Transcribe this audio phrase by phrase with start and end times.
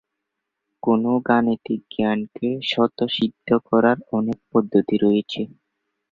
[0.83, 5.41] কোন গাণিতিক জ্ঞানকে স্বতঃসিদ্ধ করার অনেক পদ্ধতি রয়েছে।